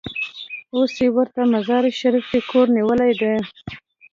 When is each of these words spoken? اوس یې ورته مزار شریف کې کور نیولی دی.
اوس 0.75 0.93
یې 1.01 1.07
ورته 1.15 1.41
مزار 1.53 1.83
شریف 2.01 2.25
کې 2.31 2.39
کور 2.49 2.67
نیولی 2.75 3.11
دی. 3.19 3.33